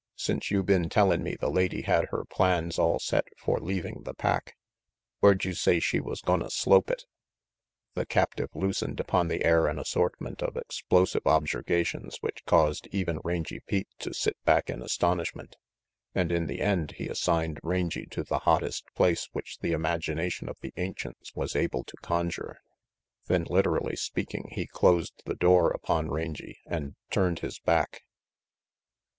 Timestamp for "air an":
9.45-9.77